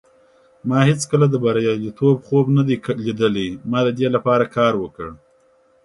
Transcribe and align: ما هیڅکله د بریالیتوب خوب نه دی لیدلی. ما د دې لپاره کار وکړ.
ما 0.67 0.79
هیڅکله 0.89 1.25
د 1.29 1.35
بریالیتوب 1.43 2.17
خوب 2.27 2.45
نه 2.57 2.63
دی 2.67 2.75
لیدلی. 3.05 3.49
ما 3.69 3.79
د 3.85 3.89
دې 3.97 4.07
لپاره 4.15 4.45
کار 4.55 4.73
وکړ. 4.83 5.07